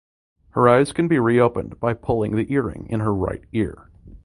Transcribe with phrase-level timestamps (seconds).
[0.53, 3.91] Her eyes can be reopened by pulling the earring in her right ear.